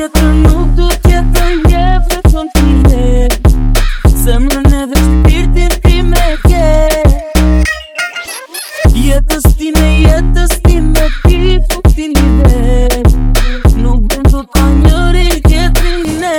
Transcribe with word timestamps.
tjetër 0.00 0.28
nuk 0.42 0.68
do 0.76 0.86
tjetër 1.04 1.48
njef 1.68 2.02
dhe 2.10 2.18
qon 2.32 2.46
t'ilde 2.54 3.06
Se 4.22 4.36
më 4.44 4.60
në 4.68 4.78
edhe 4.84 5.00
shpirtin 5.08 5.74
ti 5.84 6.00
me 6.10 6.24
ke 6.46 6.70
Jetës 9.08 9.50
ti 9.60 9.68
me 9.76 9.88
jetës 10.06 10.54
ti 10.68 10.80
me 10.86 11.04
ti 11.26 11.38
fuk 11.68 11.84
ti 11.98 12.06
një 12.16 12.26
dhe 12.38 13.02
Nuk 13.82 14.00
bëndu 14.08 14.40
ta 14.54 14.64
njëri 14.80 15.28
tjetër 15.50 16.00
një 16.08 16.36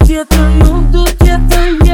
Tu 0.00 0.04
tjetër 0.06 0.40
mund, 0.58 0.92
tu 0.92 1.02
tjetër 1.20 1.68
mund 1.78 1.85